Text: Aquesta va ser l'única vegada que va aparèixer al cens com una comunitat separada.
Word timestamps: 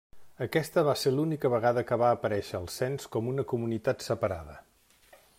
Aquesta 0.43 0.83
va 0.85 0.93
ser 1.01 1.11
l'única 1.17 1.51
vegada 1.55 1.83
que 1.91 1.99
va 2.03 2.09
aparèixer 2.17 2.57
al 2.61 2.65
cens 2.77 3.05
com 3.17 3.29
una 3.33 3.45
comunitat 3.53 4.07
separada. 4.07 4.57